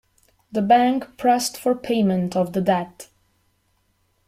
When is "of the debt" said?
2.35-3.09